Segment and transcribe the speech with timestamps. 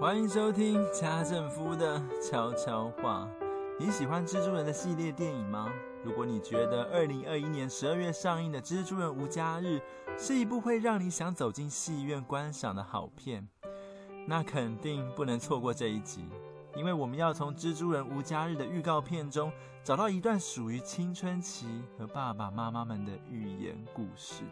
[0.00, 3.28] 欢迎收听家政夫的悄悄话。
[3.78, 5.70] 你喜欢蜘蛛人的系列电影吗？
[6.02, 9.78] 如果你觉得二零二一年十二月上映的《蜘蛛人无家日》
[10.18, 13.46] 是一部会让你想走进戏院观赏的好片，
[14.26, 16.24] 那肯定不能错过这一集，
[16.74, 19.52] 因为我们要从《蜘蛛人无家日》的预告片中
[19.84, 21.66] 找到一段属于青春期
[21.98, 24.44] 和爸爸妈妈们的寓言故事。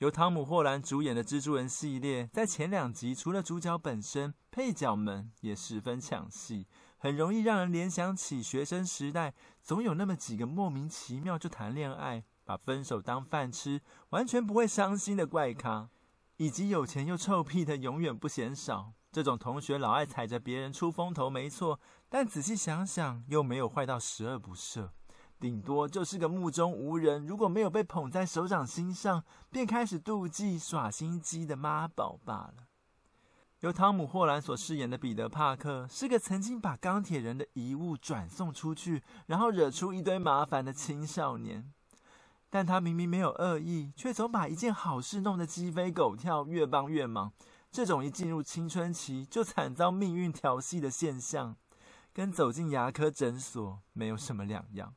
[0.00, 6.66] 由汤姆·霍兰主演的蜘蛛人系列，在前两集除了主角本身，配角们也十分抢戏，
[6.96, 15.90] 很容易让人联想起学生时代，总有那么几个莫名其妙就谈恋爱，把分手当饭吃，完全不会伤心的怪咖，
[16.38, 18.94] 以及有钱又臭屁的永远不嫌少。
[19.12, 24.88] 这种同学老爱踩着别人出风头，没错，但仔细想想，又没有坏到十恶不赦。
[25.40, 32.66] 顶多就是个目中无人，如果没有被捧在手掌心上，便开始妒忌耍心机的妈宝罢了。
[33.60, 41.72] 由汤姆·霍兰所饰演的彼得·帕克，是个曾经把钢铁人的遗物转送出去，然后惹出一堆麻烦的青少年。
[42.50, 47.32] 但他明明没有恶意，却总把一件好事弄得鸡飞狗跳，越帮越忙。
[47.70, 51.56] 这种一进入青春期就惨遭命运调戏的现象，
[52.12, 54.94] 跟走进牙科诊所没有什么两样。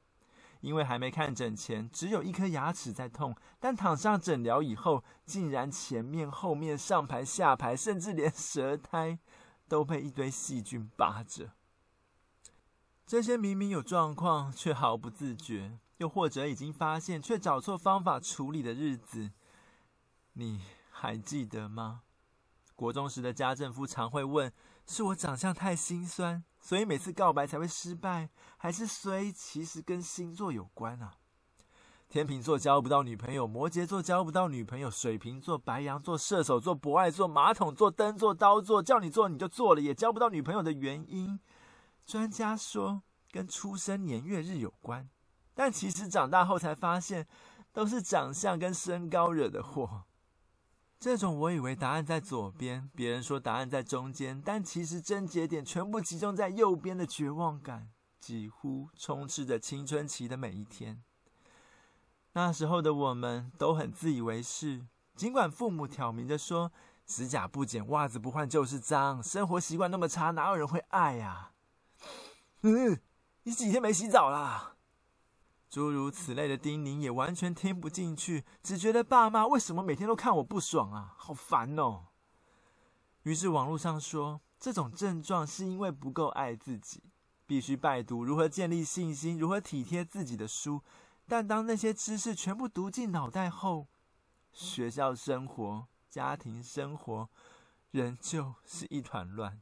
[0.63, 9.19] 因为还没看诊前，只有一颗牙齿在痛，但躺上诊疗以后，竟然前面、后面、上排、下排，甚至连舌苔
[9.67, 11.51] 都被一堆细菌扒着。
[13.05, 19.31] 这些明明有状况却毫不自觉，又或者已经发现却找错方法处理的日子，
[20.31, 22.03] 你还记得吗？
[22.73, 24.51] 国中时的家政夫常会问。
[24.93, 31.15] 是我长相太心酸，所以每次告白才会失败，还是衰其实跟星座有关啊？
[32.07, 41.39] 天秤座交不到女朋友，摩羯座交不到女朋友，水瓶座、白羊座、射手座、博爱座、马桶座、灯座、刀座，叫你做你就做了，也交不到女朋友的原因，
[42.05, 45.09] 专家说跟出生年月日有关，
[45.55, 47.27] 但其实长大后才发现，
[47.71, 50.03] 都是长相跟身高惹的祸。
[51.03, 57.89] 这种我以为答案在左边，别人说答案在中间，但其实症结点全部集中在右边的绝望感，
[58.21, 61.03] 几乎充斥着青春期的每一天。
[62.31, 66.71] 那时候的我们都很自以为是，尽管父母挑明着说，
[67.05, 71.51] 指甲不剪、袜子不换就是脏，生活习惯那么差，哪有人会爱呀？
[72.61, 72.97] 嗯，
[73.43, 74.72] 你几天没洗澡啦？
[75.73, 82.09] 诸如此类的叮咛也完全听不进去，只觉得爸妈为什么每天都看我不爽啊，好烦哦。
[83.23, 87.01] 于是网络上说，这种症状是因为不够爱自己，
[87.47, 90.83] 必须拜读如何建立信心、如何体贴自己的书。
[91.27, 93.87] 但当那些知识全部读进脑袋后，
[94.51, 97.27] 学校生活、家庭生活
[97.89, 99.59] 仍旧是一团乱。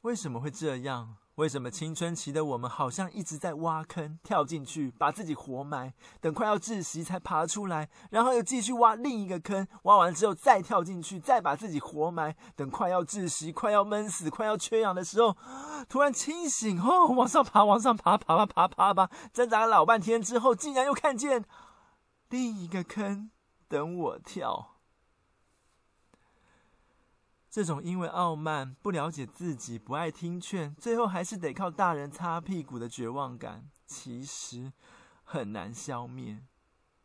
[0.00, 1.18] 为什么会这样？
[1.40, 15.34] 为什么青春期的我们好像一直在挖坑，跳进去，把自己活埋，等快要窒息才爬出来，然后又继续挖另一个坑，挖完之后再跳进去，再把自己活埋，等快要窒息、快要闷死、快要缺氧的时候，
[15.88, 21.46] 突然清醒，哦，往上爬，往上爬，爬吧，爬爬吧，挣扎了老半天之后，竟然又看见
[22.28, 23.30] 另一个坑
[23.66, 24.69] 等我跳。
[27.50, 34.72] 这种因为傲慢、不了解自己、不爱听劝，最后还是得靠大人擦屁股的绝望感，其实
[35.24, 36.44] 很难消灭。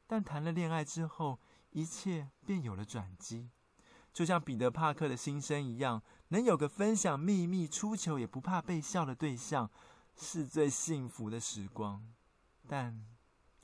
[0.05, 1.39] 但谈了恋爱之后，
[1.71, 3.49] 一切便有了转机。
[4.13, 9.69] 就像彼得·帕克的心声一样，能有个分享秘密、出糗也不怕被笑的对象，
[10.15, 12.13] 是最幸福的时光。
[12.67, 13.03] 但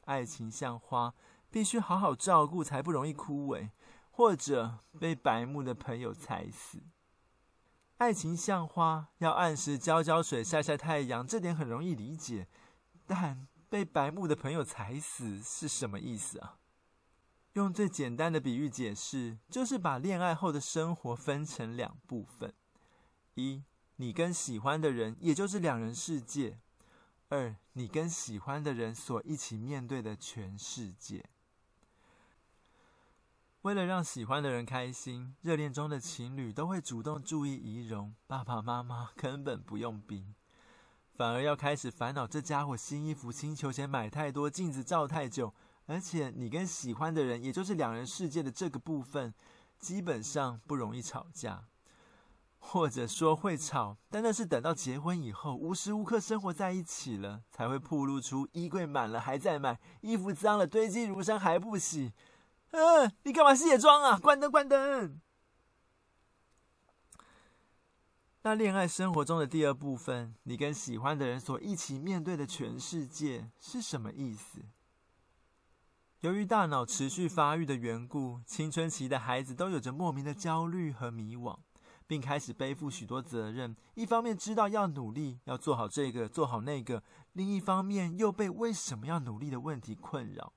[0.06, 1.14] 爱情像花，
[1.52, 3.70] 必须好好照顾，才不容易枯萎。
[4.12, 6.84] 或者被白目的朋友踩死。
[7.98, 12.48] 爱情像花，要按时浇浇水、晒晒太阳，这点很容易理解。
[13.08, 16.58] 但被白目的朋友踩死是什么意思啊？
[17.54, 22.54] 用最简单的比喻解释，就是把恋爱后的生活分成两部分：
[23.36, 23.64] 一，
[23.98, 26.60] 你跟喜欢的人，也就是两人世界；
[27.30, 31.26] 二，你跟喜欢的人所一起面对的全世界。
[33.62, 40.34] 为了让喜欢的人开心，热恋中的情侣都会主动注意仪容，爸爸妈妈根本不用逼，
[41.16, 45.54] 反而要开始烦恼这家伙新衣服、新球鞋买太多，镜子照太久。
[45.86, 49.32] 而且你跟喜欢的人，也就是两人世界的这个部分，
[49.78, 51.66] 基本上不容易吵架，
[52.58, 62.12] 或者说会吵，但那是等到结婚以后，无时无刻生活在一起了，才会暴露出衣柜满了还在买，衣服脏了堆积如山还不洗。
[62.72, 64.18] 嗯、你干嘛卸妆啊？
[64.18, 65.20] 关灯，关灯。
[68.44, 74.62] 那恋爱生活中的第二部分，你跟喜欢的人所一起面对的全世界是什么意思？
[76.22, 81.60] 由于大脑持续发育的缘故，青春期的孩子都有着莫名的焦虑和迷惘，
[82.08, 83.76] 并开始背负许多责任。
[83.96, 87.02] 一方面知道要努力，要做好这个，做好那个；
[87.34, 90.54] 另一方面又被为什么要努力的问题困扰。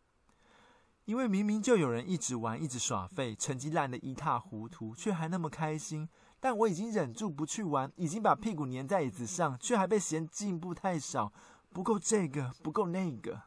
[1.05, 6.09] 因为明明就有人一直玩，一直耍废，成绩烂得一塌糊涂，却还那么开心。
[6.41, 11.33] 但我已经忍住不去玩，已经把屁股粘在椅子上，却还被嫌进步太少，
[11.71, 13.43] 不够这个，不够那个。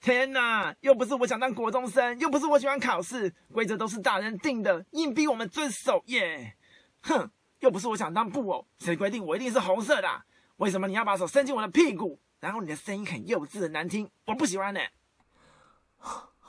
[0.00, 0.74] 天哪！
[0.80, 6.56] 又不是我想当国中生，又不是我喜欢考试，规则都是大人定的，硬逼我们遵守耶。
[7.02, 7.30] 哼！
[7.58, 10.08] 又不是我想当布偶，谁规定我一定是红色的？
[10.56, 12.18] 为什么你要把手伸进我的屁股？
[12.38, 14.80] 然后你的声音很幼稚的难听，我不喜欢呢。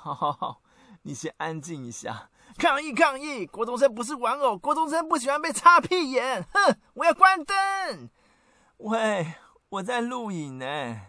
[0.03, 0.63] 好好好，
[1.03, 2.31] 你先安静一下。
[2.57, 3.45] 抗议抗议！
[3.45, 6.43] 国中生不是玩偶，国中生不喜欢被擦屁眼。
[6.51, 8.09] 哼，我要关灯。
[8.77, 9.35] 喂，
[9.69, 11.01] 我在录影呢。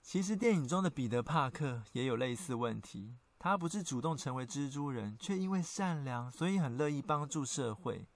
[0.00, 3.16] 其实电影中的彼得·帕克也有类似问题。
[3.36, 8.06] 他不是主动成为蜘蛛人，却因为善良，所以很乐意帮助社会。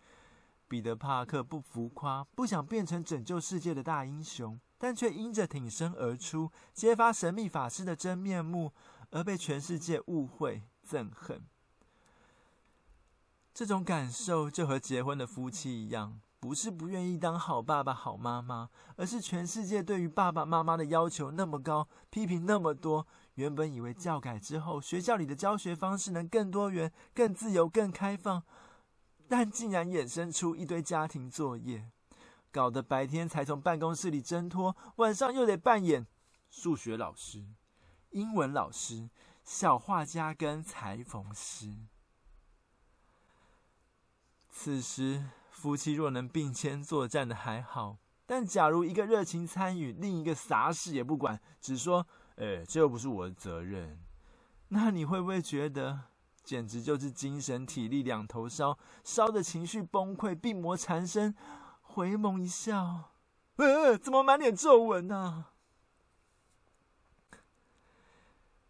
[0.69, 4.59] 彼得·帕克不浮夸，不想变成拯救世界的大英雄。
[4.77, 8.73] 但却因着挺身而出，揭发神秘法师的真面目，
[9.11, 11.43] 而被全世界误会、憎恨。
[13.55, 23.07] 这种感受就和结婚的夫妻一样，不是不愿意当好爸爸、好妈妈，而是全世界对于爸爸妈妈的要求那么高，批评那么多。
[23.37, 28.43] 原本以为教改之后，学校里的教学方式能更多元、更自由、更开放，
[29.37, 31.91] 但竟然衍生出一堆家庭作业。
[32.53, 36.07] 搞得白天才从办公室里挣脱，晚上又得扮演
[36.49, 37.45] 数学老师、
[38.11, 39.11] 英文老师、
[39.43, 41.75] 小画家跟裁缝师。
[44.49, 52.07] 此时，夫妻若能并肩作战的还好，但假如一个热情参与，另一个啥事也不管，只说
[52.39, 53.99] “哎，这又不是我的责任”，
[54.71, 56.03] 那你会不会觉得
[56.45, 61.35] 简直就是精神体力两头烧，烧的情绪崩溃、病魔缠身？
[61.81, 63.13] 回眸一笑，
[63.57, 65.47] 呃，怎么满脸皱纹呢？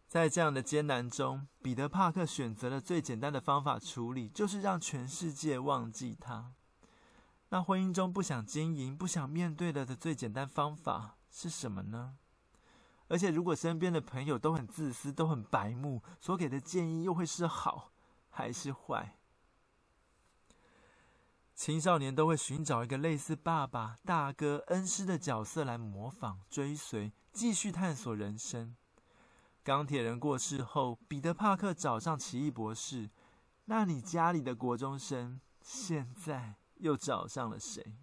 [0.07, 6.53] 在这样的艰难中，彼得·帕克选择了最简单的方法处理，就是让全世界忘记他。
[7.49, 12.17] 那婚姻中不想经营、不想面对的的最简单方法是什么呢？
[13.09, 17.93] 而且，如果身边的朋友都很自私、都很白目，所给的建议又会是好
[18.31, 19.19] 还是坏？
[21.55, 28.75] 青少年都会寻找一个类似爸爸、大哥、恩师的角色来模仿、追随，继续探索人生。
[29.63, 33.11] 钢铁人过世后，彼得·帕克找上奇异博士。
[33.67, 37.97] 那你家里的国中生现在又找上了谁？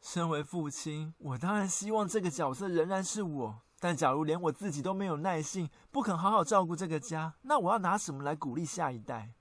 [0.00, 3.62] 身为父亲，我当然希望这个角色仍然是我。
[3.78, 9.32] 但假如连我自己都没有耐性，不肯好好照顾这个家，那我要拿什么来鼓励下一代？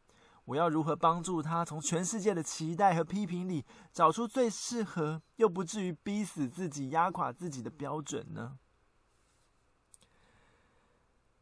[0.45, 8.57] 我要如何帮助他从全世界的期待和批评里找出最适合又不至于逼死自己、压垮自己的标准呢？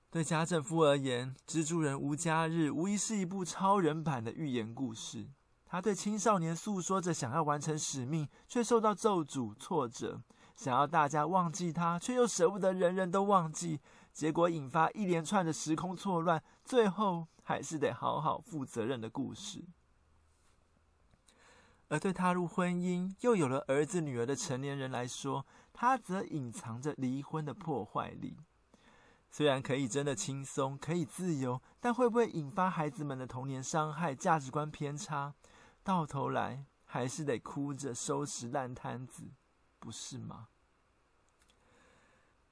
[0.10, 5.28] 对家政夫而言，《蜘蛛人无家日》无疑是一部超人版的寓言故事。
[5.69, 10.21] 他对青少年诉说着想要完成使命，却受到咒诅、挫折；
[10.56, 13.81] 想要大家忘记他，却又舍不得人人都忘记。
[14.14, 19.66] 结果引发一连串的时空错乱，最后还是得好好负责任的故事。
[21.90, 28.38] 而对踏入婚姻又有了儿子女儿的成年人来说，他则隐藏着离婚的破坏力。
[29.30, 35.33] 虽然可以真的轻松，可以自由，但会不会引发孩子们的童年伤害、价值观偏差？
[35.87, 39.23] 到头来还是得哭着收拾烂摊子，
[39.79, 40.49] 不是吗？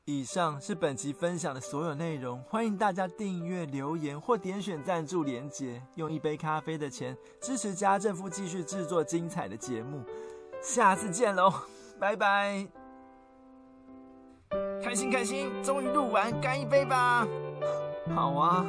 [0.06, 10.02] 以上是本集分享的所有内容，欢迎大家订阅、留言或点选赞助连结，用一杯咖啡的钱支持家政夫继续制作精彩的节目。
[10.62, 11.52] 下次见喽，
[12.00, 12.66] 拜拜！
[14.82, 17.28] 开心开心，终于录完，干一杯吧！
[18.16, 18.66] 好啊。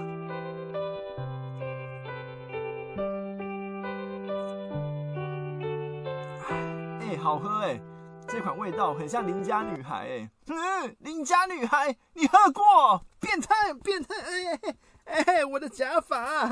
[7.26, 7.80] 好喝哎。
[8.28, 13.04] 这款味道很像邻家女孩，哎，嗯，邻家女孩，你喝过？
[13.20, 14.60] 变态，变态，哎
[15.06, 16.44] 哎哎，我的假发。